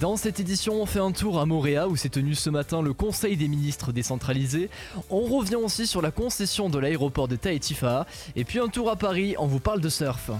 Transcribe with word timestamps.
Dans 0.00 0.16
cette 0.16 0.40
édition, 0.40 0.82
on 0.82 0.84
fait 0.84 1.00
un 1.00 1.10
tour 1.10 1.40
à 1.40 1.46
Moréa 1.46 1.88
où 1.88 1.96
s'est 1.96 2.10
tenu 2.10 2.34
ce 2.34 2.50
matin 2.50 2.82
le 2.82 2.92
Conseil 2.92 3.38
des 3.38 3.48
ministres 3.48 3.92
décentralisé. 3.92 4.68
On 5.08 5.22
revient 5.22 5.56
aussi 5.56 5.86
sur 5.86 6.02
la 6.02 6.10
concession 6.10 6.68
de 6.68 6.78
l'aéroport 6.78 7.28
de 7.28 7.36
Tahiti-Faha. 7.36 8.06
Et 8.34 8.44
puis 8.44 8.58
un 8.58 8.68
tour 8.68 8.90
à 8.90 8.96
Paris, 8.96 9.36
on 9.38 9.46
vous 9.46 9.60
parle 9.60 9.80
de 9.80 9.88
surf. 9.88 10.30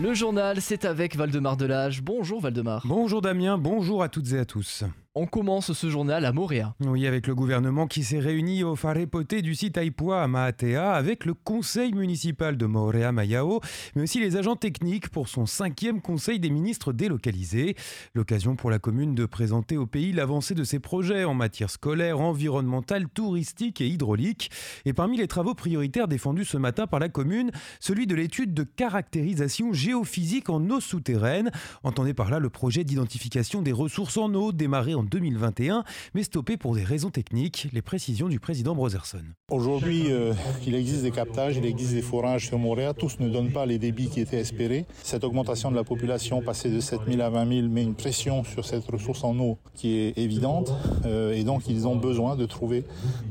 Le 0.00 0.14
journal, 0.14 0.60
c'est 0.60 0.84
avec 0.84 1.16
Valdemar 1.16 1.56
Delage. 1.56 2.00
Bonjour 2.00 2.40
Valdemar. 2.40 2.82
Bonjour 2.84 3.22
Damien, 3.22 3.58
bonjour 3.58 4.04
à 4.04 4.08
toutes 4.08 4.32
et 4.32 4.38
à 4.38 4.44
tous. 4.44 4.84
On 5.14 5.26
commence 5.26 5.74
ce 5.74 5.90
journal 5.90 6.24
à 6.24 6.32
Moréa. 6.32 6.74
Oui, 6.80 7.06
avec 7.06 7.26
le 7.26 7.34
gouvernement 7.34 7.86
qui 7.86 8.02
s'est 8.02 8.18
réuni 8.18 8.64
au 8.64 8.76
Farepoté 8.76 9.42
du 9.42 9.54
site 9.54 9.76
Aipua 9.76 10.22
à 10.22 10.26
Maatea, 10.26 10.90
avec 10.90 11.26
le 11.26 11.34
conseil 11.34 11.92
municipal 11.92 12.56
de 12.56 12.64
Moréa 12.64 13.12
Mayao, 13.12 13.60
mais 13.94 14.04
aussi 14.04 14.20
les 14.20 14.38
agents 14.38 14.56
techniques 14.56 15.10
pour 15.10 15.28
son 15.28 15.44
cinquième 15.44 16.00
conseil 16.00 16.40
des 16.40 16.48
ministres 16.48 16.94
délocalisés. 16.94 17.76
L'occasion 18.14 18.56
pour 18.56 18.70
la 18.70 18.78
commune 18.78 19.14
de 19.14 19.26
présenter 19.26 19.76
au 19.76 19.84
pays 19.84 20.12
l'avancée 20.12 20.54
de 20.54 20.64
ses 20.64 20.78
projets 20.78 21.24
en 21.24 21.34
matière 21.34 21.68
scolaire, 21.68 22.18
environnementale, 22.18 23.06
touristique 23.06 23.82
et 23.82 23.88
hydraulique. 23.88 24.50
Et 24.86 24.94
parmi 24.94 25.18
les 25.18 25.28
travaux 25.28 25.54
prioritaires 25.54 26.08
défendus 26.08 26.46
ce 26.46 26.56
matin 26.56 26.86
par 26.86 27.00
la 27.00 27.10
commune, 27.10 27.50
celui 27.80 28.06
de 28.06 28.14
l'étude 28.14 28.54
de 28.54 28.62
caractérisation 28.62 29.74
géophysique 29.74 30.48
en 30.48 30.70
eau 30.70 30.80
souterraine. 30.80 31.50
Entendez 31.82 32.14
par 32.14 32.30
là 32.30 32.38
le 32.38 32.48
projet 32.48 32.82
d'identification 32.82 33.60
des 33.60 33.72
ressources 33.72 34.16
en 34.16 34.32
eau 34.32 34.52
démarré 34.52 34.94
en 34.94 35.01
2021, 35.08 35.84
mais 36.14 36.22
stoppé 36.22 36.56
pour 36.56 36.74
des 36.74 36.84
raisons 36.84 37.10
techniques. 37.10 37.68
Les 37.72 37.82
précisions 37.82 38.28
du 38.28 38.40
président 38.40 38.74
Brotherson. 38.74 39.22
Aujourd'hui, 39.50 40.10
euh, 40.10 40.32
il 40.66 40.74
existe 40.74 41.02
des 41.02 41.10
captages, 41.10 41.56
il 41.56 41.66
existe 41.66 41.92
des 41.92 42.02
forages 42.02 42.46
sur 42.46 42.58
Montréal. 42.58 42.94
Tous 42.96 43.18
ne 43.20 43.28
donnent 43.28 43.52
pas 43.52 43.66
les 43.66 43.78
débits 43.78 44.08
qui 44.08 44.20
étaient 44.20 44.38
espérés. 44.38 44.86
Cette 45.02 45.24
augmentation 45.24 45.70
de 45.70 45.76
la 45.76 45.84
population, 45.84 46.42
passée 46.42 46.70
de 46.70 46.80
7 46.80 47.00
000 47.06 47.20
à 47.20 47.30
20 47.30 47.60
000, 47.60 47.68
met 47.68 47.82
une 47.82 47.94
pression 47.94 48.44
sur 48.44 48.64
cette 48.64 48.84
ressource 48.86 49.24
en 49.24 49.38
eau 49.38 49.58
qui 49.74 49.98
est 49.98 50.18
évidente. 50.18 50.72
Euh, 51.04 51.32
et 51.32 51.44
donc, 51.44 51.68
ils 51.68 51.86
ont 51.86 51.96
besoin 51.96 52.36
de 52.36 52.46
trouver 52.46 52.84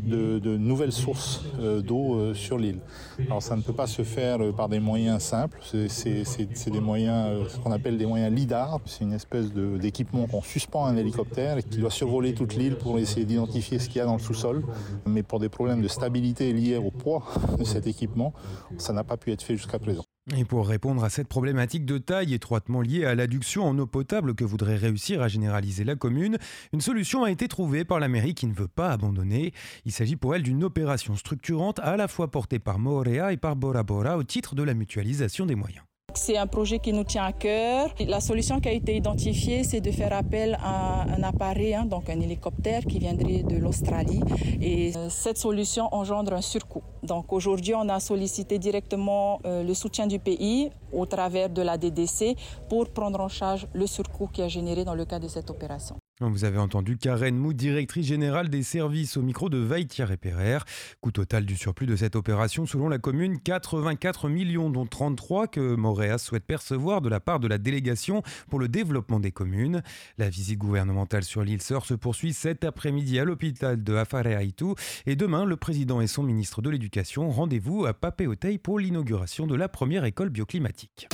de, 0.05 0.39
nouvelles 0.57 0.91
sources 0.91 1.43
euh, 1.59 1.81
d'eau 1.81 2.33
sur 2.33 2.57
l'île. 2.57 2.79
Alors, 3.27 3.41
ça 3.41 3.55
ne 3.55 3.61
peut 3.61 3.73
pas 3.73 3.87
se 3.87 4.03
faire 4.03 4.39
par 4.55 4.69
des 4.69 4.79
moyens 4.79 5.21
simples. 5.21 5.59
C'est 5.63 6.69
des 6.71 6.79
moyens, 6.79 7.47
ce 7.49 7.57
qu'on 7.57 7.71
appelle 7.71 7.97
des 7.97 8.05
moyens 8.05 8.33
LIDAR. 8.33 8.79
C'est 8.85 9.03
une 9.03 9.13
espèce 9.13 9.51
d'équipement 9.53 10.27
qu'on 10.27 10.41
suspend 10.41 10.85
un 10.85 10.97
hélicoptère 10.97 11.57
qui 11.69 11.79
doit 11.79 11.91
survoler 11.91 12.33
toute 12.33 12.55
l'île 12.55 12.77
pour 12.77 12.99
essayer 12.99 13.25
d'identifier 13.25 13.79
ce 13.79 13.87
qu'il 13.87 13.97
y 13.97 14.01
a 14.01 14.05
dans 14.05 14.15
le 14.15 14.21
sous-sol. 14.21 14.63
Mais 15.05 15.23
pour 15.23 15.39
des 15.39 15.49
problèmes 15.49 15.81
de 15.81 15.87
stabilité 15.87 16.53
liés 16.53 16.77
au 16.77 16.91
poids 16.91 17.23
de 17.57 17.63
cet 17.63 17.87
équipement, 17.87 18.33
ça 18.77 18.93
n'a 18.93 19.03
pas 19.03 19.17
pu 19.17 19.31
être 19.31 19.41
fait 19.41 19.55
jusqu'à 19.55 19.79
présent. 19.79 20.03
Et 20.37 20.45
pour 20.45 20.67
répondre 20.67 21.03
à 21.03 21.09
cette 21.09 21.27
problématique 21.27 21.83
de 21.83 21.97
taille 21.97 22.33
étroitement 22.33 22.81
liée 22.81 23.05
à 23.05 23.15
l'adduction 23.15 23.63
en 23.63 23.77
eau 23.79 23.87
potable 23.87 24.35
que 24.35 24.43
voudrait 24.43 24.75
réussir 24.75 25.21
à 25.21 25.27
généraliser 25.27 25.83
la 25.83 25.95
commune, 25.95 26.37
une 26.73 26.81
solution 26.81 27.23
a 27.23 27.31
été 27.31 27.47
trouvée 27.47 27.85
par 27.85 27.99
la 27.99 28.07
mairie 28.07 28.35
qui 28.35 28.45
ne 28.45 28.53
veut 28.53 28.67
pas 28.67 28.91
abandonner. 28.91 29.51
Il 29.83 29.91
s'agit 29.91 30.15
pour 30.15 30.35
elle 30.35 30.43
d'une 30.43 30.63
opération 30.63 31.15
structurante 31.15 31.79
à 31.79 31.97
la 31.97 32.07
fois 32.07 32.29
portée 32.29 32.59
par 32.59 32.77
Moorea 32.77 33.33
et 33.33 33.37
par 33.37 33.55
Bora 33.55 33.83
Bora 33.83 34.17
au 34.17 34.23
titre 34.23 34.53
de 34.53 34.63
la 34.63 34.75
mutualisation 34.75 35.47
des 35.47 35.55
moyens. 35.55 35.83
C'est 36.15 36.37
un 36.37 36.47
projet 36.47 36.79
qui 36.79 36.93
nous 36.93 37.03
tient 37.03 37.23
à 37.23 37.31
cœur. 37.31 37.93
La 38.07 38.19
solution 38.19 38.59
qui 38.59 38.69
a 38.69 38.71
été 38.71 38.95
identifiée, 38.95 39.63
c'est 39.63 39.81
de 39.81 39.91
faire 39.91 40.13
appel 40.13 40.57
à 40.63 41.03
un 41.03 41.23
appareil, 41.23 41.73
hein, 41.73 41.85
donc 41.85 42.09
un 42.09 42.19
hélicoptère 42.19 42.83
qui 42.85 42.99
viendrait 42.99 43.43
de 43.43 43.57
l'Australie. 43.57 44.21
Et 44.61 44.95
euh, 44.95 45.09
cette 45.09 45.37
solution 45.37 45.87
engendre 45.93 46.33
un 46.33 46.41
surcoût. 46.41 46.83
Donc 47.03 47.31
aujourd'hui, 47.31 47.73
on 47.75 47.87
a 47.89 47.99
sollicité 47.99 48.59
directement 48.59 49.39
euh, 49.45 49.63
le 49.63 49.73
soutien 49.73 50.07
du 50.07 50.19
pays 50.19 50.69
au 50.91 51.05
travers 51.05 51.49
de 51.49 51.61
la 51.61 51.77
DDC 51.77 52.35
pour 52.69 52.89
prendre 52.89 53.19
en 53.19 53.29
charge 53.29 53.67
le 53.73 53.87
surcoût 53.87 54.27
qui 54.27 54.41
a 54.41 54.47
généré 54.47 54.83
dans 54.83 54.95
le 54.95 55.05
cadre 55.05 55.23
de 55.23 55.29
cette 55.29 55.49
opération. 55.49 56.00
Vous 56.29 56.45
avez 56.45 56.59
entendu 56.59 56.97
Karen 56.97 57.35
Mou, 57.35 57.51
directrice 57.51 58.05
générale 58.05 58.49
des 58.49 58.61
services 58.61 59.17
au 59.17 59.23
micro 59.23 59.49
de 59.49 59.57
Vaitier 59.57 60.05
et. 60.05 60.65
Coût 61.01 61.11
total 61.11 61.45
du 61.45 61.55
surplus 61.55 61.87
de 61.87 61.95
cette 61.95 62.15
opération, 62.15 62.67
selon 62.67 62.89
la 62.89 62.99
commune, 62.99 63.39
84 63.39 64.29
millions, 64.29 64.69
dont 64.69 64.85
33 64.85 65.47
que 65.47 65.75
Moréas 65.75 66.19
souhaite 66.19 66.45
percevoir 66.45 67.01
de 67.01 67.09
la 67.09 67.19
part 67.19 67.39
de 67.39 67.47
la 67.47 67.57
délégation 67.57 68.21
pour 68.49 68.59
le 68.59 68.67
développement 68.67 69.19
des 69.19 69.31
communes. 69.31 69.81
La 70.19 70.29
visite 70.29 70.59
gouvernementale 70.59 71.23
sur 71.23 71.43
l'île 71.43 71.61
Sœur 71.61 71.87
se 71.87 71.95
poursuit 71.95 72.33
cet 72.33 72.65
après-midi 72.65 73.17
à 73.17 73.25
l'hôpital 73.25 73.83
de 73.83 73.95
Afare 73.95 74.27
Et 74.27 75.15
demain, 75.15 75.45
le 75.45 75.57
président 75.57 76.01
et 76.01 76.07
son 76.07 76.21
ministre 76.21 76.61
de 76.61 76.69
l'Éducation 76.69 77.31
rendez-vous 77.31 77.87
à 77.87 77.95
Papeotei 77.95 78.59
pour 78.59 78.77
l'inauguration 78.77 79.47
de 79.47 79.55
la 79.55 79.67
première 79.67 80.05
école 80.05 80.29
bioclimatique. 80.29 81.07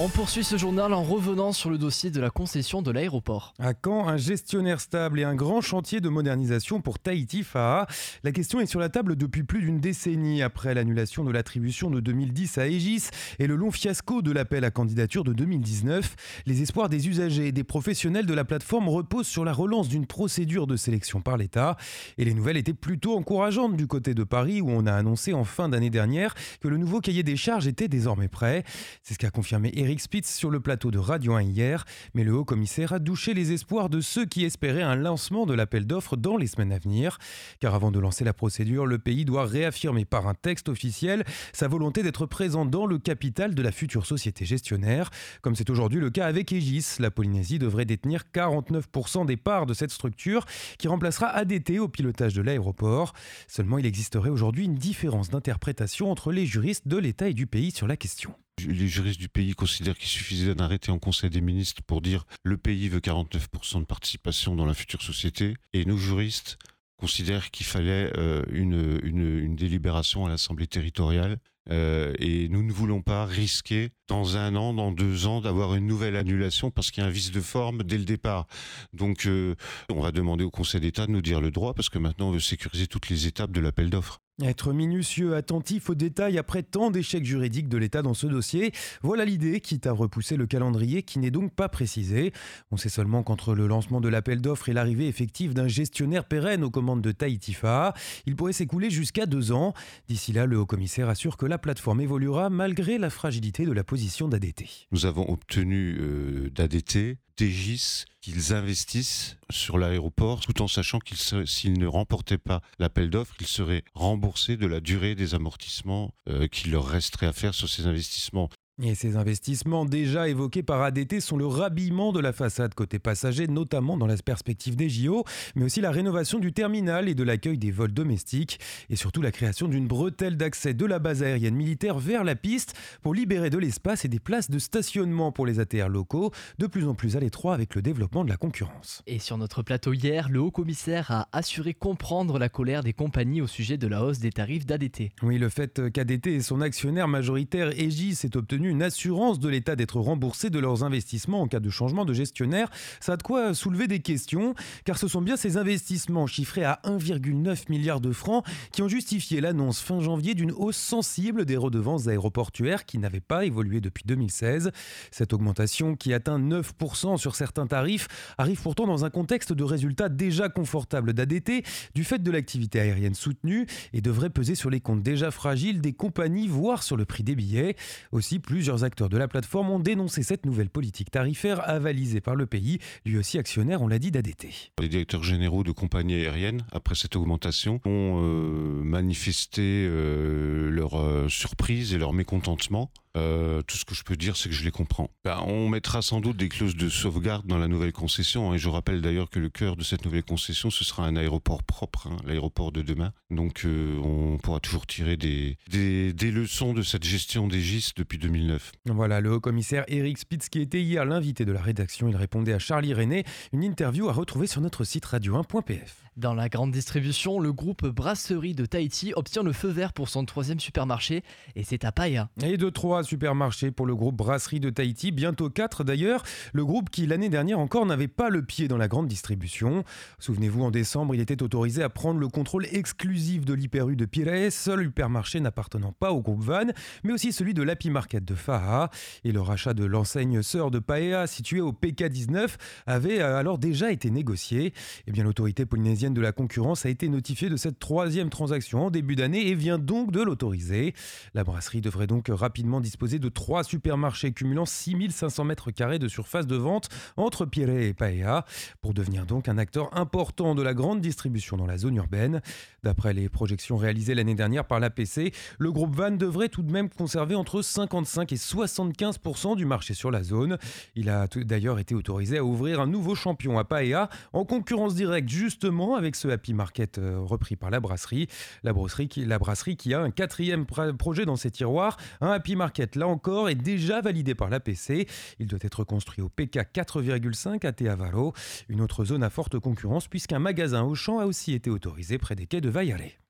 On 0.00 0.08
poursuit 0.08 0.44
ce 0.44 0.56
journal 0.56 0.94
en 0.94 1.02
revenant 1.02 1.50
sur 1.50 1.70
le 1.70 1.76
dossier 1.76 2.12
de 2.12 2.20
la 2.20 2.30
concession 2.30 2.82
de 2.82 2.92
l'aéroport. 2.92 3.52
À 3.58 3.74
quand 3.74 4.06
un 4.06 4.16
gestionnaire 4.16 4.80
stable 4.80 5.18
et 5.18 5.24
un 5.24 5.34
grand 5.34 5.60
chantier 5.60 6.00
de 6.00 6.08
modernisation 6.08 6.80
pour 6.80 7.00
Tahiti 7.00 7.42
Faha 7.42 7.88
La 8.22 8.30
question 8.30 8.60
est 8.60 8.66
sur 8.66 8.78
la 8.78 8.90
table 8.90 9.16
depuis 9.16 9.42
plus 9.42 9.60
d'une 9.60 9.80
décennie 9.80 10.40
après 10.40 10.72
l'annulation 10.72 11.24
de 11.24 11.32
l'attribution 11.32 11.90
de 11.90 11.98
2010 11.98 12.58
à 12.58 12.68
Aegis 12.68 13.08
et 13.40 13.48
le 13.48 13.56
long 13.56 13.72
fiasco 13.72 14.22
de 14.22 14.30
l'appel 14.30 14.62
à 14.62 14.70
candidature 14.70 15.24
de 15.24 15.32
2019. 15.32 16.14
Les 16.46 16.62
espoirs 16.62 16.88
des 16.88 17.08
usagers 17.08 17.48
et 17.48 17.52
des 17.52 17.64
professionnels 17.64 18.26
de 18.26 18.34
la 18.34 18.44
plateforme 18.44 18.88
reposent 18.88 19.26
sur 19.26 19.44
la 19.44 19.52
relance 19.52 19.88
d'une 19.88 20.06
procédure 20.06 20.68
de 20.68 20.76
sélection 20.76 21.20
par 21.22 21.36
l'État. 21.36 21.76
Et 22.18 22.24
les 22.24 22.34
nouvelles 22.34 22.56
étaient 22.56 22.72
plutôt 22.72 23.16
encourageantes 23.16 23.76
du 23.76 23.88
côté 23.88 24.14
de 24.14 24.22
Paris 24.22 24.60
où 24.60 24.70
on 24.70 24.86
a 24.86 24.92
annoncé 24.92 25.34
en 25.34 25.42
fin 25.42 25.68
d'année 25.68 25.90
dernière 25.90 26.36
que 26.60 26.68
le 26.68 26.76
nouveau 26.76 27.00
cahier 27.00 27.24
des 27.24 27.36
charges 27.36 27.66
était 27.66 27.88
désormais 27.88 28.28
prêt. 28.28 28.62
C'est 29.02 29.14
ce 29.14 29.18
qu'a 29.18 29.30
confirmé 29.30 29.72
Eric 29.74 29.87
Eric 29.88 30.02
Spitz 30.02 30.34
sur 30.34 30.50
le 30.50 30.60
plateau 30.60 30.90
de 30.90 30.98
Radio 30.98 31.32
1 31.32 31.44
hier, 31.44 31.86
mais 32.12 32.22
le 32.22 32.34
haut 32.34 32.44
commissaire 32.44 32.92
a 32.92 32.98
douché 32.98 33.32
les 33.32 33.52
espoirs 33.52 33.88
de 33.88 34.02
ceux 34.02 34.26
qui 34.26 34.44
espéraient 34.44 34.82
un 34.82 34.96
lancement 34.96 35.46
de 35.46 35.54
l'appel 35.54 35.86
d'offres 35.86 36.18
dans 36.18 36.36
les 36.36 36.46
semaines 36.46 36.72
à 36.72 36.78
venir. 36.78 37.16
Car 37.58 37.74
avant 37.74 37.90
de 37.90 37.98
lancer 37.98 38.22
la 38.22 38.34
procédure, 38.34 38.84
le 38.84 38.98
pays 38.98 39.24
doit 39.24 39.46
réaffirmer 39.46 40.04
par 40.04 40.26
un 40.28 40.34
texte 40.34 40.68
officiel 40.68 41.24
sa 41.54 41.68
volonté 41.68 42.02
d'être 42.02 42.26
présent 42.26 42.66
dans 42.66 42.84
le 42.84 42.98
capital 42.98 43.54
de 43.54 43.62
la 43.62 43.72
future 43.72 44.04
société 44.04 44.44
gestionnaire. 44.44 45.08
Comme 45.40 45.56
c'est 45.56 45.70
aujourd'hui 45.70 46.00
le 46.00 46.10
cas 46.10 46.26
avec 46.26 46.52
Aegis, 46.52 46.96
la 46.98 47.10
Polynésie 47.10 47.58
devrait 47.58 47.86
détenir 47.86 48.24
49% 48.34 49.24
des 49.24 49.38
parts 49.38 49.64
de 49.64 49.72
cette 49.72 49.90
structure 49.90 50.44
qui 50.76 50.88
remplacera 50.88 51.28
ADT 51.28 51.78
au 51.78 51.88
pilotage 51.88 52.34
de 52.34 52.42
l'aéroport. 52.42 53.14
Seulement, 53.46 53.78
il 53.78 53.86
existerait 53.86 54.28
aujourd'hui 54.28 54.66
une 54.66 54.74
différence 54.74 55.30
d'interprétation 55.30 56.10
entre 56.10 56.30
les 56.30 56.44
juristes 56.44 56.86
de 56.86 56.98
l'État 56.98 57.30
et 57.30 57.34
du 57.34 57.46
pays 57.46 57.70
sur 57.70 57.86
la 57.86 57.96
question. 57.96 58.34
Les 58.66 58.88
juristes 58.88 59.20
du 59.20 59.28
pays 59.28 59.54
considèrent 59.54 59.96
qu'il 59.96 60.08
suffisait 60.08 60.54
d'un 60.54 60.64
arrêté 60.64 60.90
en 60.90 60.98
Conseil 60.98 61.30
des 61.30 61.40
ministres 61.40 61.82
pour 61.86 62.00
dire 62.00 62.24
le 62.42 62.56
pays 62.56 62.88
veut 62.88 63.00
49% 63.00 63.80
de 63.80 63.84
participation 63.84 64.56
dans 64.56 64.66
la 64.66 64.74
future 64.74 65.02
société. 65.02 65.54
Et 65.72 65.84
nos 65.84 65.96
juristes 65.96 66.58
considèrent 66.98 67.50
qu'il 67.50 67.66
fallait 67.66 68.12
euh, 68.16 68.42
une, 68.50 69.56
délibération 69.56 70.26
à 70.26 70.28
l'Assemblée 70.28 70.66
territoriale. 70.66 71.38
Euh, 71.70 72.14
et 72.18 72.48
nous 72.48 72.62
ne 72.62 72.72
voulons 72.72 73.02
pas 73.02 73.26
risquer 73.26 73.90
dans 74.08 74.36
un 74.36 74.56
an, 74.56 74.72
dans 74.72 74.90
deux 74.90 75.26
ans, 75.26 75.40
d'avoir 75.40 75.74
une 75.74 75.86
nouvelle 75.86 76.16
annulation 76.16 76.70
parce 76.70 76.90
qu'il 76.90 77.02
y 77.02 77.06
a 77.06 77.08
un 77.08 77.12
vice 77.12 77.30
de 77.30 77.40
forme 77.40 77.82
dès 77.82 77.98
le 77.98 78.04
départ. 78.04 78.46
Donc, 78.94 79.26
euh, 79.26 79.54
on 79.90 80.00
va 80.00 80.10
demander 80.10 80.44
au 80.44 80.50
Conseil 80.50 80.80
d'État 80.80 81.06
de 81.06 81.12
nous 81.12 81.22
dire 81.22 81.40
le 81.40 81.50
droit 81.50 81.74
parce 81.74 81.88
que 81.88 81.98
maintenant 81.98 82.28
on 82.28 82.32
veut 82.32 82.40
sécuriser 82.40 82.86
toutes 82.86 83.10
les 83.10 83.26
étapes 83.26 83.52
de 83.52 83.60
l'appel 83.60 83.90
d'offres. 83.90 84.20
Être 84.40 84.72
minutieux, 84.72 85.34
attentif 85.34 85.90
aux 85.90 85.96
détails 85.96 86.38
après 86.38 86.62
tant 86.62 86.92
d'échecs 86.92 87.24
juridiques 87.24 87.68
de 87.68 87.76
l'État 87.76 88.02
dans 88.02 88.14
ce 88.14 88.28
dossier, 88.28 88.70
voilà 89.02 89.24
l'idée, 89.24 89.60
quitte 89.60 89.88
à 89.88 89.92
repousser 89.92 90.36
le 90.36 90.46
calendrier 90.46 91.02
qui 91.02 91.18
n'est 91.18 91.32
donc 91.32 91.52
pas 91.52 91.68
précisé. 91.68 92.32
On 92.70 92.76
sait 92.76 92.88
seulement 92.88 93.24
qu'entre 93.24 93.56
le 93.56 93.66
lancement 93.66 94.00
de 94.00 94.08
l'appel 94.08 94.40
d'offres 94.40 94.68
et 94.68 94.72
l'arrivée 94.72 95.08
effective 95.08 95.54
d'un 95.54 95.66
gestionnaire 95.66 96.24
pérenne 96.24 96.62
aux 96.62 96.70
commandes 96.70 97.02
de 97.02 97.10
Tahitifa, 97.10 97.94
il 98.26 98.36
pourrait 98.36 98.52
s'écouler 98.52 98.90
jusqu'à 98.90 99.26
deux 99.26 99.50
ans. 99.50 99.74
D'ici 100.08 100.32
là, 100.32 100.46
le 100.46 100.56
haut-commissaire 100.56 101.08
assure 101.08 101.36
que 101.36 101.46
la 101.46 101.58
plateforme 101.58 102.00
évoluera 102.00 102.48
malgré 102.48 102.98
la 102.98 103.10
fragilité 103.10 103.64
de 103.66 103.72
la 103.72 103.82
position 103.82 104.28
d'ADT. 104.28 104.86
Nous 104.92 105.04
avons 105.04 105.28
obtenu 105.28 105.96
euh, 105.98 106.50
d'ADT 106.50 107.18
qu'ils 107.38 108.52
investissent 108.52 109.36
sur 109.50 109.78
l'aéroport 109.78 110.40
tout 110.40 110.60
en 110.60 110.68
sachant 110.68 110.98
qu'ils 110.98 111.46
s'ils 111.46 111.78
ne 111.78 111.86
remportaient 111.86 112.38
pas 112.38 112.60
l'appel 112.78 113.10
d'offres, 113.10 113.34
ils 113.40 113.46
seraient 113.46 113.84
remboursés 113.94 114.56
de 114.56 114.66
la 114.66 114.80
durée 114.80 115.14
des 115.14 115.34
amortissements 115.34 116.12
euh, 116.28 116.48
qu'il 116.48 116.72
leur 116.72 116.86
resterait 116.86 117.26
à 117.26 117.32
faire 117.32 117.54
sur 117.54 117.68
ces 117.68 117.86
investissements. 117.86 118.48
Et 118.80 118.94
ces 118.94 119.16
investissements 119.16 119.84
déjà 119.84 120.28
évoqués 120.28 120.62
par 120.62 120.82
ADT 120.82 121.18
sont 121.18 121.36
le 121.36 121.46
rhabillement 121.46 122.12
de 122.12 122.20
la 122.20 122.32
façade 122.32 122.74
côté 122.74 123.00
passager, 123.00 123.48
notamment 123.48 123.96
dans 123.96 124.06
la 124.06 124.16
perspective 124.16 124.76
des 124.76 124.88
JO, 124.88 125.24
mais 125.56 125.64
aussi 125.64 125.80
la 125.80 125.90
rénovation 125.90 126.38
du 126.38 126.52
terminal 126.52 127.08
et 127.08 127.16
de 127.16 127.24
l'accueil 127.24 127.58
des 127.58 127.72
vols 127.72 127.92
domestiques, 127.92 128.60
et 128.88 128.94
surtout 128.94 129.20
la 129.20 129.32
création 129.32 129.66
d'une 129.66 129.88
bretelle 129.88 130.36
d'accès 130.36 130.74
de 130.74 130.86
la 130.86 131.00
base 131.00 131.24
aérienne 131.24 131.56
militaire 131.56 131.98
vers 131.98 132.22
la 132.22 132.36
piste 132.36 132.74
pour 133.02 133.14
libérer 133.14 133.50
de 133.50 133.58
l'espace 133.58 134.04
et 134.04 134.08
des 134.08 134.20
places 134.20 134.48
de 134.48 134.60
stationnement 134.60 135.32
pour 135.32 135.44
les 135.44 135.58
ATR 135.58 135.88
locaux, 135.88 136.30
de 136.58 136.68
plus 136.68 136.86
en 136.86 136.94
plus 136.94 137.16
à 137.16 137.20
l'étroit 137.20 137.54
avec 137.54 137.74
le 137.74 137.82
développement 137.82 138.24
de 138.24 138.30
la 138.30 138.36
concurrence. 138.36 139.02
Et 139.08 139.18
sur 139.18 139.38
notre 139.38 139.62
plateau 139.62 139.92
hier, 139.92 140.28
le 140.28 140.38
haut-commissaire 140.38 141.10
a 141.10 141.28
assuré 141.32 141.74
comprendre 141.74 142.38
la 142.38 142.48
colère 142.48 142.84
des 142.84 142.92
compagnies 142.92 143.40
au 143.40 143.48
sujet 143.48 143.76
de 143.76 143.88
la 143.88 144.04
hausse 144.04 144.20
des 144.20 144.30
tarifs 144.30 144.66
d'ADT. 144.66 145.10
Oui, 145.22 145.38
le 145.38 145.48
fait 145.48 145.90
qu'ADT 145.90 146.28
et 146.28 146.40
son 146.42 146.60
actionnaire 146.60 147.08
majoritaire 147.08 147.70
Aegis 147.70 148.20
aient 148.22 148.36
obtenu 148.36 148.67
une 148.68 148.82
assurance 148.82 149.38
de 149.40 149.48
l'État 149.48 149.76
d'être 149.76 150.00
remboursés 150.00 150.50
de 150.50 150.58
leurs 150.58 150.84
investissements 150.84 151.42
en 151.42 151.48
cas 151.48 151.60
de 151.60 151.70
changement 151.70 152.04
de 152.04 152.12
gestionnaire. 152.12 152.70
Ça 153.00 153.14
a 153.14 153.16
de 153.16 153.22
quoi 153.22 153.54
soulever 153.54 153.86
des 153.86 154.00
questions, 154.00 154.54
car 154.84 154.98
ce 154.98 155.08
sont 155.08 155.22
bien 155.22 155.36
ces 155.36 155.56
investissements 155.56 156.26
chiffrés 156.26 156.64
à 156.64 156.80
1,9 156.84 157.70
milliard 157.70 158.00
de 158.00 158.12
francs 158.12 158.44
qui 158.72 158.82
ont 158.82 158.88
justifié 158.88 159.40
l'annonce 159.40 159.80
fin 159.80 160.00
janvier 160.00 160.34
d'une 160.34 160.52
hausse 160.52 160.76
sensible 160.76 161.44
des 161.44 161.56
redevances 161.56 162.08
aéroportuaires 162.08 162.84
qui 162.84 162.98
n'avaient 162.98 163.20
pas 163.20 163.44
évolué 163.44 163.80
depuis 163.80 164.04
2016. 164.06 164.70
Cette 165.10 165.32
augmentation, 165.32 165.96
qui 165.96 166.12
atteint 166.12 166.38
9% 166.38 167.16
sur 167.16 167.34
certains 167.34 167.66
tarifs, 167.66 168.08
arrive 168.36 168.60
pourtant 168.60 168.86
dans 168.86 169.04
un 169.04 169.10
contexte 169.10 169.52
de 169.52 169.64
résultats 169.64 170.08
déjà 170.08 170.48
confortables 170.48 171.12
d'ADT 171.12 171.64
du 171.94 172.04
fait 172.04 172.22
de 172.22 172.30
l'activité 172.30 172.80
aérienne 172.80 173.14
soutenue 173.14 173.66
et 173.92 174.00
devrait 174.00 174.30
peser 174.30 174.54
sur 174.54 174.70
les 174.70 174.80
comptes 174.80 175.02
déjà 175.02 175.30
fragiles 175.30 175.80
des 175.80 175.92
compagnies, 175.92 176.48
voire 176.48 176.82
sur 176.82 176.96
le 176.96 177.04
prix 177.04 177.22
des 177.22 177.34
billets. 177.34 177.76
Aussi, 178.12 178.38
plusieurs 178.58 178.82
acteurs 178.82 179.08
de 179.08 179.16
la 179.16 179.28
plateforme 179.28 179.70
ont 179.70 179.78
dénoncé 179.78 180.24
cette 180.24 180.44
nouvelle 180.44 180.68
politique 180.68 181.12
tarifaire 181.12 181.60
avalisée 181.70 182.20
par 182.20 182.34
le 182.34 182.44
pays, 182.44 182.80
lui 183.06 183.16
aussi 183.16 183.38
actionnaire, 183.38 183.82
on 183.82 183.86
l'a 183.86 184.00
dit, 184.00 184.10
d'ADT. 184.10 184.48
Les 184.80 184.88
directeurs 184.88 185.22
généraux 185.22 185.62
de 185.62 185.70
compagnies 185.70 186.14
aériennes, 186.14 186.66
après 186.72 186.96
cette 186.96 187.14
augmentation, 187.14 187.80
ont 187.84 188.20
euh, 188.20 188.82
manifesté 188.82 189.62
euh, 189.62 190.70
leur 190.70 190.98
euh, 190.98 191.28
surprise 191.28 191.94
et 191.94 191.98
leur 191.98 192.12
mécontentement. 192.12 192.90
Euh, 193.18 193.62
tout 193.62 193.76
ce 193.76 193.84
que 193.84 193.94
je 193.94 194.04
peux 194.04 194.16
dire, 194.16 194.36
c'est 194.36 194.48
que 194.48 194.54
je 194.54 194.64
les 194.64 194.70
comprends. 194.70 195.10
Ben, 195.24 195.40
on 195.46 195.68
mettra 195.68 196.02
sans 196.02 196.20
doute 196.20 196.36
des 196.36 196.48
clauses 196.48 196.76
de 196.76 196.88
sauvegarde 196.88 197.46
dans 197.46 197.58
la 197.58 197.68
nouvelle 197.68 197.92
concession. 197.92 198.50
Hein, 198.50 198.54
et 198.54 198.58
je 198.58 198.68
rappelle 198.68 199.00
d'ailleurs 199.00 199.30
que 199.30 199.38
le 199.38 199.48
cœur 199.48 199.76
de 199.76 199.82
cette 199.82 200.04
nouvelle 200.04 200.22
concession, 200.22 200.70
ce 200.70 200.84
sera 200.84 201.04
un 201.04 201.16
aéroport 201.16 201.62
propre, 201.62 202.08
hein, 202.08 202.16
l'aéroport 202.24 202.72
de 202.72 202.82
demain. 202.82 203.12
Donc 203.30 203.64
euh, 203.64 203.98
on 203.98 204.38
pourra 204.38 204.60
toujours 204.60 204.86
tirer 204.86 205.16
des, 205.16 205.56
des, 205.68 206.12
des, 206.12 206.30
leçons 206.30 206.72
de 206.72 206.82
cette 206.82 207.04
gestion 207.04 207.48
des 207.48 207.60
GIS 207.60 207.92
depuis 207.96 208.18
2009. 208.18 208.72
Voilà, 208.86 209.20
le 209.20 209.32
haut-commissaire 209.32 209.84
Eric 209.88 210.18
Spitz, 210.18 210.48
qui 210.48 210.60
était 210.60 210.82
hier 210.82 211.04
l'invité 211.04 211.44
de 211.44 211.52
la 211.52 211.60
rédaction, 211.60 212.08
il 212.08 212.16
répondait 212.16 212.52
à 212.52 212.58
Charlie 212.58 212.94
René. 212.94 213.24
Une 213.52 213.64
interview 213.64 214.08
à 214.08 214.12
retrouver 214.12 214.46
sur 214.46 214.60
notre 214.60 214.84
site 214.84 215.06
radio1.pf. 215.06 216.07
Dans 216.18 216.34
la 216.34 216.48
grande 216.48 216.72
distribution, 216.72 217.38
le 217.38 217.52
groupe 217.52 217.86
Brasserie 217.86 218.52
de 218.52 218.66
Tahiti 218.66 219.12
obtient 219.14 219.44
le 219.44 219.52
feu 219.52 219.68
vert 219.68 219.92
pour 219.92 220.08
son 220.08 220.24
troisième 220.24 220.58
supermarché 220.58 221.22
et 221.54 221.62
c'est 221.62 221.84
à 221.84 221.92
Paia. 221.92 222.28
Et 222.42 222.56
de 222.56 222.70
trois 222.70 223.04
supermarchés 223.04 223.70
pour 223.70 223.86
le 223.86 223.94
groupe 223.94 224.16
Brasserie 224.16 224.58
de 224.58 224.68
Tahiti, 224.68 225.12
bientôt 225.12 225.48
quatre 225.48 225.84
d'ailleurs. 225.84 226.24
Le 226.52 226.64
groupe 226.64 226.90
qui 226.90 227.06
l'année 227.06 227.28
dernière 227.28 227.60
encore 227.60 227.86
n'avait 227.86 228.08
pas 228.08 228.30
le 228.30 228.42
pied 228.42 228.66
dans 228.66 228.78
la 228.78 228.88
grande 228.88 229.06
distribution. 229.06 229.84
Souvenez-vous, 230.18 230.64
en 230.64 230.72
décembre, 230.72 231.14
il 231.14 231.20
était 231.20 231.40
autorisé 231.40 231.84
à 231.84 231.88
prendre 231.88 232.18
le 232.18 232.26
contrôle 232.26 232.66
exclusif 232.66 233.44
de 233.44 233.54
l'Hyperu 233.54 233.94
de 233.94 234.04
Piraeus, 234.04 234.50
seul 234.50 234.86
supermarché 234.86 235.38
n'appartenant 235.38 235.92
pas 235.92 236.10
au 236.10 236.20
groupe 236.20 236.42
Van, 236.42 236.66
mais 237.04 237.12
aussi 237.12 237.30
celui 237.30 237.54
de 237.54 237.62
l'Happy 237.62 237.90
Market 237.90 238.24
de 238.24 238.34
Faha. 238.34 238.90
Et 239.22 239.30
le 239.30 239.40
rachat 239.40 239.72
de 239.72 239.84
l'enseigne 239.84 240.42
sœur 240.42 240.72
de 240.72 240.80
Paea, 240.80 241.28
située 241.28 241.60
au 241.60 241.70
PK19, 241.70 242.56
avait 242.86 243.20
alors 243.20 243.58
déjà 243.58 243.92
été 243.92 244.10
négocié. 244.10 244.74
Eh 245.06 245.12
bien, 245.12 245.22
l'autorité 245.22 245.64
polynésienne 245.64 246.07
de 246.14 246.20
la 246.20 246.32
concurrence 246.32 246.86
a 246.86 246.88
été 246.88 247.08
notifiée 247.08 247.48
de 247.48 247.56
cette 247.56 247.78
troisième 247.78 248.30
transaction 248.30 248.86
en 248.86 248.90
début 248.90 249.16
d'année 249.16 249.48
et 249.48 249.54
vient 249.54 249.78
donc 249.78 250.10
de 250.12 250.22
l'autoriser. 250.22 250.94
La 251.34 251.44
brasserie 251.44 251.80
devrait 251.80 252.06
donc 252.06 252.26
rapidement 252.28 252.80
disposer 252.80 253.18
de 253.18 253.28
trois 253.28 253.64
supermarchés 253.64 254.32
cumulant 254.32 254.66
6500 254.66 255.44
mètres 255.44 255.70
carrés 255.70 255.98
de 255.98 256.08
surface 256.08 256.46
de 256.46 256.56
vente 256.56 256.88
entre 257.16 257.44
Pierre 257.44 257.70
et 257.70 257.94
Paea 257.94 258.44
pour 258.80 258.94
devenir 258.94 259.26
donc 259.26 259.48
un 259.48 259.58
acteur 259.58 259.96
important 259.96 260.54
de 260.54 260.62
la 260.62 260.74
grande 260.74 261.00
distribution 261.00 261.56
dans 261.56 261.66
la 261.66 261.78
zone 261.78 261.96
urbaine. 261.96 262.40
D'après 262.82 263.12
les 263.12 263.28
projections 263.28 263.76
réalisées 263.76 264.14
l'année 264.14 264.34
dernière 264.34 264.64
par 264.64 264.80
l'APC, 264.80 265.32
le 265.58 265.72
groupe 265.72 265.94
Van 265.94 266.10
devrait 266.10 266.48
tout 266.48 266.62
de 266.62 266.72
même 266.72 266.88
conserver 266.88 267.34
entre 267.34 267.62
55 267.62 268.32
et 268.32 268.36
75% 268.36 269.56
du 269.56 269.64
marché 269.64 269.94
sur 269.94 270.10
la 270.10 270.22
zone. 270.22 270.58
Il 270.94 271.10
a 271.10 271.26
d'ailleurs 271.26 271.78
été 271.78 271.94
autorisé 271.94 272.38
à 272.38 272.44
ouvrir 272.44 272.80
un 272.80 272.86
nouveau 272.86 273.14
champion 273.14 273.58
à 273.58 273.64
Paea 273.64 274.08
en 274.32 274.44
concurrence 274.44 274.94
directe 274.94 275.28
justement 275.28 275.96
avec 275.98 276.16
ce 276.16 276.28
Happy 276.28 276.54
Market 276.54 276.98
euh, 276.98 277.18
repris 277.20 277.56
par 277.56 277.70
la 277.70 277.80
brasserie. 277.80 278.28
La 278.62 278.72
brasserie 278.72 279.76
qui, 279.76 279.94
a 279.94 280.00
un 280.00 280.10
quatrième 280.10 280.64
projet 280.64 281.26
dans 281.26 281.36
ses 281.36 281.50
tiroirs, 281.50 281.98
un 282.20 282.30
Happy 282.30 282.56
Market 282.56 282.96
là 282.96 283.06
encore 283.06 283.48
est 283.48 283.54
déjà 283.54 284.00
validé 284.00 284.34
par 284.34 284.48
l'APC. 284.48 285.06
Il 285.38 285.46
doit 285.46 285.58
être 285.62 285.84
construit 285.84 286.22
au 286.22 286.28
PK 286.28 286.58
4,5 286.74 287.66
à 287.66 287.72
Teavaro, 287.72 288.32
une 288.68 288.80
autre 288.80 289.04
zone 289.04 289.22
à 289.22 289.30
forte 289.30 289.58
concurrence 289.58 290.08
puisqu'un 290.08 290.38
magasin 290.38 290.82
Auchan 290.82 291.18
a 291.18 291.26
aussi 291.26 291.52
été 291.52 291.68
autorisé 291.68 292.18
près 292.18 292.34
des 292.34 292.46
quais 292.46 292.60
de 292.60 292.70
Vaillare. 292.70 293.27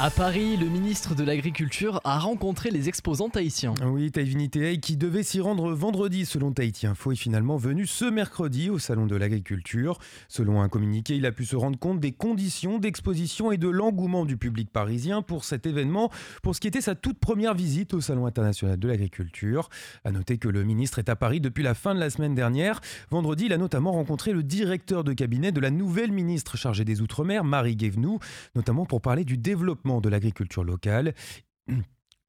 À 0.00 0.10
Paris, 0.10 0.56
le 0.56 0.66
ministre 0.66 1.16
de 1.16 1.24
l'Agriculture 1.24 2.00
a 2.04 2.20
rencontré 2.20 2.70
les 2.70 2.88
exposants 2.88 3.30
tahitiens. 3.30 3.74
Oui, 3.84 4.12
Taivinité 4.12 4.78
qui 4.78 4.96
devait 4.96 5.24
s'y 5.24 5.40
rendre 5.40 5.72
vendredi 5.72 6.24
selon 6.24 6.52
Tahiti 6.52 6.86
Info 6.86 7.10
est 7.10 7.16
finalement 7.16 7.56
venu 7.56 7.84
ce 7.84 8.04
mercredi 8.04 8.70
au 8.70 8.78
Salon 8.78 9.06
de 9.06 9.16
l'Agriculture. 9.16 9.98
Selon 10.28 10.62
un 10.62 10.68
communiqué, 10.68 11.16
il 11.16 11.26
a 11.26 11.32
pu 11.32 11.44
se 11.44 11.56
rendre 11.56 11.80
compte 11.80 11.98
des 11.98 12.12
conditions 12.12 12.78
d'exposition 12.78 13.50
et 13.50 13.56
de 13.56 13.66
l'engouement 13.66 14.24
du 14.24 14.36
public 14.36 14.70
parisien 14.70 15.20
pour 15.20 15.42
cet 15.42 15.66
événement, 15.66 16.12
pour 16.44 16.54
ce 16.54 16.60
qui 16.60 16.68
était 16.68 16.80
sa 16.80 16.94
toute 16.94 17.18
première 17.18 17.54
visite 17.54 17.92
au 17.92 18.00
Salon 18.00 18.26
international 18.26 18.78
de 18.78 18.86
l'agriculture. 18.86 19.68
À 20.04 20.12
noter 20.12 20.38
que 20.38 20.48
le 20.48 20.62
ministre 20.62 21.00
est 21.00 21.08
à 21.08 21.16
Paris 21.16 21.40
depuis 21.40 21.64
la 21.64 21.74
fin 21.74 21.96
de 21.96 21.98
la 21.98 22.10
semaine 22.10 22.36
dernière. 22.36 22.80
Vendredi, 23.10 23.46
il 23.46 23.52
a 23.52 23.58
notamment 23.58 23.90
rencontré 23.90 24.32
le 24.32 24.44
directeur 24.44 25.02
de 25.02 25.12
cabinet 25.12 25.50
de 25.50 25.58
la 25.58 25.72
nouvelle 25.72 26.12
ministre 26.12 26.56
chargée 26.56 26.84
des 26.84 27.00
Outre-mer, 27.00 27.42
Marie 27.42 27.74
Guévenoux, 27.74 28.20
notamment 28.54 28.86
pour 28.86 29.00
parler 29.00 29.24
du 29.24 29.36
développement 29.36 29.87
de 30.00 30.08
l'agriculture 30.08 30.64
locale. 30.64 31.14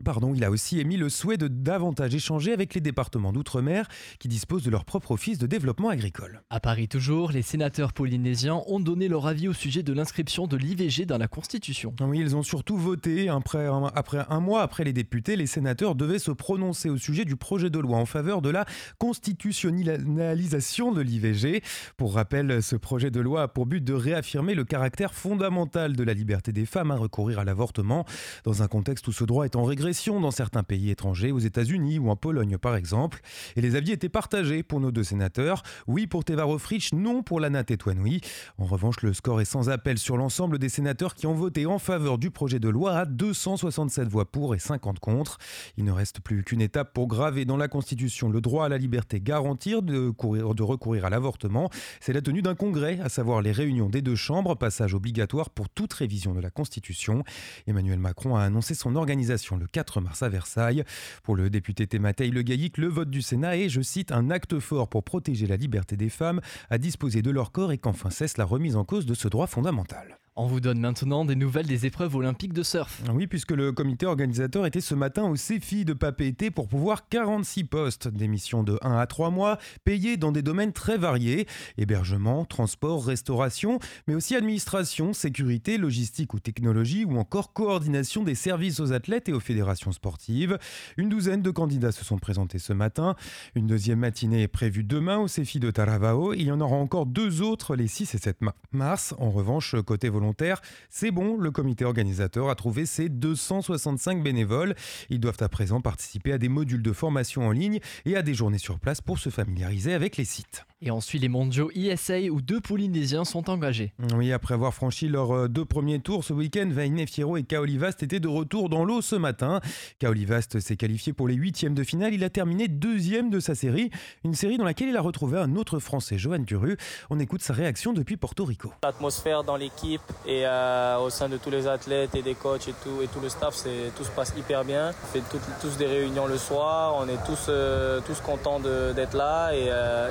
Pardon, 0.06 0.34
il 0.34 0.46
a 0.46 0.50
aussi 0.50 0.80
émis 0.80 0.96
le 0.96 1.10
souhait 1.10 1.36
de 1.36 1.50
davantage 1.50 2.16
échanger 2.16 2.54
avec 2.54 2.74
les 2.74 2.80
départements 2.80 3.34
d'outre-mer 3.34 3.86
qui 4.18 4.30
disposent 4.30 4.64
de 4.64 4.70
leur 4.70 4.86
propre 4.86 5.12
office 5.12 5.38
de 5.40 5.46
développement 5.46 5.90
agricole. 5.90 6.42
À 6.50 6.62
Paris 6.62 6.88
toujours, 6.88 7.34
les 7.34 7.42
sénateurs 7.42 7.92
polynésiens 7.92 8.62
ont 8.68 8.80
donné 8.80 9.10
leur 9.10 9.28
avis 9.28 9.50
au 9.50 9.54
sujet 9.54 9.84
de 9.84 9.92
l'inscription 9.92 10.48
de 10.48 10.56
l'IVG 10.56 11.06
dans 11.06 11.18
la 11.18 11.28
Constitution. 11.28 11.94
Oui, 12.00 12.20
ils 12.20 12.34
ont 12.38 12.44
surtout 12.44 12.78
voté. 12.78 13.28
Après 13.28 13.68
un, 13.68 13.92
après 13.94 14.26
un 14.30 14.40
mois 14.40 14.62
après 14.62 14.86
les 14.86 14.94
députés, 14.94 15.36
les 15.36 15.48
sénateurs 15.48 15.96
devaient 15.96 16.18
se 16.18 16.32
prononcer 16.32 16.90
au 16.90 16.96
sujet 16.96 17.26
du 17.26 17.36
projet 17.36 17.70
de 17.70 17.80
loi 17.80 17.98
en 17.98 18.06
faveur 18.06 18.42
de 18.42 18.50
la 18.50 18.64
constitutionnalisation 19.00 20.94
de 20.94 21.02
l'IVG. 21.02 21.62
Pour 21.98 22.14
rappel, 22.14 22.64
ce 22.64 22.78
projet 22.78 23.12
de 23.12 23.20
loi 23.20 23.42
a 23.42 23.48
pour 23.50 23.66
but 23.66 23.84
de 23.84 23.94
réaffirmer 23.94 24.56
le 24.56 24.64
caractère 24.64 25.14
fondamental 25.14 25.98
de 25.98 26.04
la 26.06 26.14
liberté 26.14 26.54
des 26.54 26.66
femmes 26.66 26.92
à 26.92 26.96
recourir 26.96 27.40
à 27.40 27.44
l'avortement 27.44 28.06
dans 28.46 28.64
un 28.64 28.68
contexte 28.70 29.06
où 29.10 29.12
ce 29.12 29.26
droit 29.26 29.44
est 29.44 29.58
en 29.58 29.66
régression 29.66 29.89
dans 29.90 30.32
certains 30.32 30.64
pays 30.64 30.92
étrangers, 30.92 31.32
aux 31.32 31.40
États-Unis 31.40 31.98
ou 32.00 32.10
en 32.10 32.16
Pologne 32.16 32.58
par 32.58 32.76
exemple. 32.76 33.22
Et 33.56 33.62
les 33.62 33.76
avis 33.76 33.92
étaient 33.92 34.08
partagés 34.08 34.62
pour 34.62 34.80
nos 34.80 34.92
deux 34.92 35.04
sénateurs. 35.04 35.64
Oui 35.88 36.06
pour 36.06 36.24
Tevaro 36.24 36.60
Fritsch, 36.60 36.94
non 36.94 37.24
pour 37.24 37.40
Lana 37.40 37.64
Tetouanoui. 37.64 38.22
En 38.60 38.66
revanche, 38.66 39.02
le 39.02 39.14
score 39.14 39.42
est 39.42 39.46
sans 39.46 39.70
appel 39.70 39.98
sur 39.98 40.16
l'ensemble 40.16 40.60
des 40.60 40.70
sénateurs 40.70 41.16
qui 41.16 41.26
ont 41.26 41.34
voté 41.34 41.66
en 41.66 41.80
faveur 41.80 42.20
du 42.20 42.30
projet 42.30 42.60
de 42.60 42.70
loi 42.70 42.94
à 42.94 43.06
267 43.06 44.08
voix 44.08 44.30
pour 44.32 44.54
et 44.54 44.60
50 44.60 45.00
contre. 45.00 45.38
Il 45.78 45.86
ne 45.86 45.92
reste 45.92 46.20
plus 46.20 46.44
qu'une 46.44 46.62
étape 46.62 46.94
pour 46.94 47.08
graver 47.08 47.46
dans 47.46 47.58
la 47.58 47.68
Constitution 47.68 48.30
le 48.30 48.42
droit 48.42 48.66
à 48.66 48.70
la 48.70 48.78
liberté 48.78 49.20
garantir 49.20 49.82
de 49.82 50.14
recourir 50.62 51.06
à 51.06 51.10
l'avortement. 51.10 51.70
C'est 52.00 52.14
la 52.14 52.22
tenue 52.22 52.44
d'un 52.44 52.56
congrès, 52.56 53.00
à 53.02 53.10
savoir 53.10 53.42
les 53.42 53.52
réunions 53.52 53.90
des 53.90 54.04
deux 54.04 54.16
chambres, 54.16 54.56
passage 54.56 54.94
obligatoire 54.94 55.50
pour 55.50 55.68
toute 55.68 55.94
révision 55.94 56.34
de 56.34 56.40
la 56.40 56.52
Constitution. 56.52 57.24
Emmanuel 57.66 58.00
Macron 58.00 58.36
a 58.36 58.44
annoncé 58.44 58.76
son 58.76 58.96
organisation 58.96 59.58
le 59.58 59.66
4 59.68 59.79
4 59.80 60.02
mars 60.02 60.24
à 60.24 60.28
Versailles. 60.28 60.84
Pour 61.24 61.38
le 61.38 61.50
député 61.50 61.88
Thématei 61.88 62.32
Le 62.32 62.42
Gaillic, 62.42 62.78
le 62.78 62.88
vote 62.88 63.10
du 63.10 63.22
Sénat 63.22 63.56
est, 63.56 63.70
je 63.70 63.80
cite, 63.80 64.12
un 64.12 64.30
acte 64.30 64.60
fort 64.60 64.90
pour 64.90 65.06
protéger 65.06 65.48
la 65.48 65.56
liberté 65.56 65.96
des 65.96 66.10
femmes 66.10 66.42
à 66.70 66.78
disposer 66.78 67.22
de 67.22 67.32
leur 67.32 67.54
corps 67.54 67.72
et 67.72 67.78
qu'enfin 67.78 68.10
cesse 68.10 68.38
la 68.38 68.44
remise 68.44 68.76
en 68.76 68.84
cause 68.84 69.06
de 69.06 69.14
ce 69.14 69.30
droit 69.30 69.48
fondamental. 69.48 70.20
On 70.36 70.46
vous 70.46 70.60
donne 70.60 70.80
maintenant 70.80 71.26
des 71.26 71.36
nouvelles 71.36 71.68
des 71.68 71.86
épreuves 71.86 72.16
olympiques 72.16 72.54
de 72.54 72.64
surf. 72.64 73.02
Oui, 73.14 73.28
puisque 73.28 73.52
le 73.52 73.72
comité 73.72 74.06
organisateur 74.06 74.66
était 74.66 74.82
ce 74.82 74.96
matin 74.96 75.24
au 75.24 75.36
CEFI 75.36 75.86
de 75.86 75.94
Papeete 75.94 76.52
pour 76.52 76.68
pouvoir 76.68 77.10
46 77.10 77.64
postes, 77.66 78.08
des 78.08 78.28
missions 78.28 78.64
de 78.64 78.78
1 78.82 78.98
à 78.98 79.06
3 79.06 79.32
mois, 79.32 79.58
payés 79.84 80.18
dans 80.18 80.32
des 80.32 80.42
domaines 80.42 80.72
très 80.72 80.98
variés 80.98 81.48
hébergement, 81.78 82.46
transport, 82.46 83.06
restauration, 83.06 83.80
mais 84.08 84.16
aussi 84.16 84.36
administration, 84.36 85.14
sécurité, 85.14 85.78
logistique 85.78 86.34
ou 86.34 86.40
technologie, 86.40 87.06
ou 87.06 87.18
encore 87.18 87.54
coordination 87.54 88.24
des 88.24 88.36
services 88.36 88.80
aux 88.80 88.94
athlètes 88.94 89.30
et 89.30 89.34
aux 89.34 89.40
fédérations 89.40 89.92
sportives. 89.92 90.58
Une 90.98 91.10
douzaine 91.10 91.42
de 91.42 91.52
candidats 91.52 91.92
se 91.92 92.06
sont 92.06 92.18
présentés 92.18 92.60
ce 92.60 92.74
matin. 92.74 93.16
Une 93.56 93.68
deuxième 93.68 94.00
matinée 94.00 94.44
est 94.44 94.48
prévue 94.48 94.84
demain 94.84 95.18
au 95.18 95.28
CEFI 95.28 95.60
de 95.60 95.72
Taravao. 95.72 96.34
Il 96.34 96.44
y 96.44 96.52
en 96.52 96.62
aura 96.62 96.76
encore 96.76 97.06
deux 97.06 97.42
autres 97.42 97.76
les 97.76 97.88
6 97.88 98.16
et 98.16 98.18
7 98.20 98.38
mars. 98.72 99.16
En 99.18 99.32
revanche, 99.32 99.76
côté 99.86 100.10
volontaires. 100.20 100.62
C'est 100.90 101.12
bon, 101.12 101.38
le 101.38 101.50
comité 101.52 101.86
organisateur 101.86 102.50
a 102.50 102.56
trouvé 102.56 102.86
ses 102.86 103.08
265 103.08 104.22
bénévoles. 104.22 104.76
Ils 105.10 105.20
doivent 105.20 105.38
à 105.40 105.50
présent 105.50 105.80
participer 105.80 106.34
à 106.34 106.38
des 106.38 106.50
modules 106.50 106.84
de 106.84 106.92
formation 106.92 107.48
en 107.48 107.52
ligne 107.52 107.80
et 108.06 108.18
à 108.18 108.22
des 108.22 108.34
journées 108.34 108.58
sur 108.58 108.80
place 108.80 109.00
pour 109.00 109.18
se 109.18 109.30
familiariser 109.30 109.94
avec 109.94 110.18
les 110.18 110.26
sites. 110.26 110.66
Et 110.82 110.92
ensuite 110.92 111.22
les 111.22 111.28
mondiaux 111.28 111.70
ISA 111.76 112.20
où 112.32 112.42
deux 112.42 112.62
Polynésiens 112.62 113.26
sont 113.26 113.50
engagés. 113.50 113.94
Oui, 114.16 114.32
après 114.32 114.54
avoir 114.54 114.74
franchi 114.74 115.10
leurs 115.10 115.32
euh, 115.32 115.48
deux 115.50 115.66
premiers 115.66 116.00
tours 116.00 116.24
ce 116.24 116.32
week-end, 116.32 116.70
Vainé 116.72 117.06
Fierro 117.06 117.36
et 117.36 117.44
Kaolivast 117.44 118.02
étaient 118.02 118.22
de 118.22 118.30
retour 118.30 118.70
dans 118.70 118.86
l'eau 118.86 119.02
ce 119.02 119.18
matin. 119.18 119.60
Kaolivast 120.00 120.62
s'est 120.62 120.78
qualifié 120.78 121.12
pour 121.12 121.28
les 121.28 121.36
huitièmes 121.36 121.74
de 121.74 121.84
finale. 121.84 122.14
Il 122.14 122.24
a 122.24 122.30
terminé 122.30 122.70
deuxième 122.70 123.30
de 123.30 123.42
sa 123.42 123.56
série, 123.56 123.90
une 124.24 124.36
série 124.36 124.58
dans 124.58 124.64
laquelle 124.64 124.88
il 124.88 124.96
a 124.96 125.02
retrouvé 125.02 125.38
un 125.38 125.56
autre 125.58 125.80
Français, 125.80 126.18
Johan 126.18 126.40
Duru. 126.40 126.78
On 127.10 127.20
écoute 127.20 127.42
sa 127.42 127.54
réaction 127.54 127.92
depuis 127.92 128.16
Porto 128.16 128.46
Rico. 128.46 128.72
L'atmosphère 128.82 129.44
dans 129.44 129.58
l'équipe 129.58 130.02
et 130.26 130.44
euh, 130.46 130.98
au 130.98 131.10
sein 131.10 131.30
de 131.30 131.38
tous 131.38 131.50
les 131.50 131.68
athlètes 131.68 132.16
et 132.16 132.22
des 132.22 132.36
coachs 132.36 132.68
et 132.68 132.74
tout, 132.84 133.02
et 133.02 133.08
tout 133.08 133.20
le 133.20 133.30
staff, 133.30 133.56
tout 133.98 134.04
se 134.04 134.12
passe 134.12 134.34
hyper 134.38 134.64
bien. 134.64 134.92
On 135.04 135.08
fait 135.08 135.24
tous 135.62 135.78
des 135.78 135.88
réunions 135.88 136.28
le 136.28 136.38
soir, 136.38 136.96
on 136.98 137.08
est 137.08 137.24
tous, 137.26 137.46
euh, 137.50 138.00
tous 138.06 138.20
contents 138.22 138.60
d'être 138.60 139.16
là 139.16 139.52
et, 139.54 139.66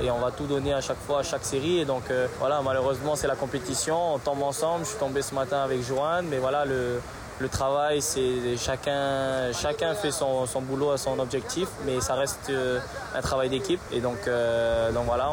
et 0.05 0.11
on 0.11 0.19
va 0.19 0.31
tout 0.31 0.45
donner 0.45 0.73
à 0.73 0.81
chaque 0.81 0.99
fois, 0.99 1.19
à 1.19 1.23
chaque 1.23 1.45
série. 1.45 1.79
Et 1.79 1.85
donc 1.85 2.03
euh, 2.09 2.27
voilà, 2.39 2.61
malheureusement, 2.63 3.15
c'est 3.15 3.27
la 3.27 3.35
compétition. 3.35 4.15
On 4.15 4.19
tombe 4.19 4.41
ensemble. 4.43 4.85
Je 4.85 4.89
suis 4.89 4.99
tombé 4.99 5.21
ce 5.21 5.33
matin 5.35 5.61
avec 5.61 5.81
Joanne, 5.81 6.25
mais 6.29 6.37
voilà, 6.37 6.65
le, 6.65 6.99
le 7.39 7.49
travail, 7.49 8.01
c'est 8.01 8.57
chacun, 8.57 9.51
chacun 9.53 9.93
fait 9.95 10.11
son, 10.11 10.45
son, 10.45 10.61
boulot 10.61 10.91
à 10.91 10.97
son 10.97 11.19
objectif, 11.19 11.69
mais 11.85 12.01
ça 12.01 12.15
reste 12.15 12.49
euh, 12.49 12.79
un 13.15 13.21
travail 13.21 13.49
d'équipe. 13.49 13.81
Et 13.91 14.01
donc, 14.01 14.27
euh, 14.27 14.91
donc 14.91 15.05
voilà, 15.05 15.25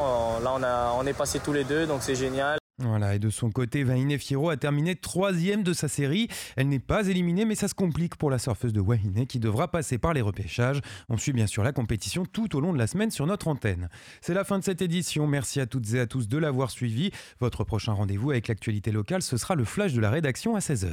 là 0.43 0.53
on, 0.55 0.63
a, 0.63 0.93
on 0.99 1.07
est 1.07 1.13
passé 1.13 1.41
tous 1.41 1.53
les 1.53 1.65
deux, 1.65 1.87
donc 1.87 2.01
c'est 2.03 2.15
génial. 2.15 2.59
Voilà, 2.79 3.15
et 3.15 3.19
de 3.19 3.31
son 3.31 3.51
côté, 3.51 3.85
Vahine 3.85 4.19
Firo 4.19 4.51
a 4.51 4.59
terminé 4.59 4.97
troisième 4.97 5.63
de 5.63 5.73
sa 5.73 5.89
série. 5.89 6.29
Elle 6.57 6.69
n'est 6.69 6.79
pas 6.79 7.07
éliminée, 7.07 7.47
mais 7.47 7.55
ça 7.55 7.69
se 7.69 7.75
complique 7.75 8.17
pour 8.17 8.29
la 8.29 8.39
surfeuse 8.39 8.75
de 8.75 8.81
Wahine 8.81 9.27
qui 9.27 9.39
devra 9.39 9.71
passer 9.71 9.97
par 9.97 10.13
les 10.13 10.21
repêchages. 10.21 10.83
On 11.09 11.17
suit 11.17 11.33
bien 11.33 11.47
sûr 11.47 11.63
la 11.63 11.73
compétition 11.73 12.27
tout 12.27 12.55
au 12.55 12.61
long 12.61 12.75
de 12.75 12.79
la 12.79 12.87
semaine 12.87 13.11
sur 13.11 13.27
notre 13.27 13.49
antenne. 13.49 13.89
C'est 14.21 14.35
la 14.35 14.45
fin 14.45 14.59
de 14.59 14.65
cette 14.65 14.83
édition. 14.83 15.27
Merci 15.27 15.59
à 15.59 15.65
toutes 15.65 15.95
et 15.95 16.01
à 16.01 16.07
tous 16.07 16.29
de 16.29 16.37
l'avoir 16.37 16.71
suivi. 16.71 17.13
Votre 17.41 17.65
prochain 17.65 17.95
rendez-vous 17.95 18.31
avec 18.33 18.47
l'actualité 18.47 18.93
locale, 18.93 19.23
ce 19.23 19.39
sera 19.39 19.55
le 19.55 19.65
flash 19.65 19.95
de 19.95 20.01
la 20.03 20.11
rédaction 20.11 20.55
à 20.55 20.59
16h. 20.59 20.85